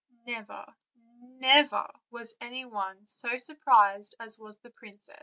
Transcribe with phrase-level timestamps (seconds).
[0.25, 0.65] Never,
[1.21, 5.19] never, was any one so surprised as was the princess.